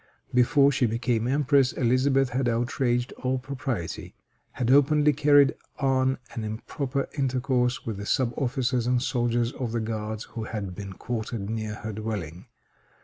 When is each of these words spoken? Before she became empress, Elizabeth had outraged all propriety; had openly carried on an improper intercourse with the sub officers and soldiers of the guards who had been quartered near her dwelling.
Before 0.33 0.71
she 0.71 0.87
became 0.87 1.27
empress, 1.27 1.73
Elizabeth 1.73 2.29
had 2.29 2.49
outraged 2.49 3.11
all 3.21 3.37
propriety; 3.37 4.15
had 4.53 4.71
openly 4.71 5.13
carried 5.13 5.53
on 5.77 6.17
an 6.33 6.43
improper 6.43 7.07
intercourse 7.19 7.85
with 7.85 7.97
the 7.97 8.07
sub 8.07 8.33
officers 8.35 8.87
and 8.87 8.99
soldiers 8.99 9.51
of 9.51 9.73
the 9.73 9.79
guards 9.79 10.23
who 10.23 10.45
had 10.45 10.73
been 10.73 10.93
quartered 10.93 11.51
near 11.51 11.75
her 11.75 11.93
dwelling. 11.93 12.47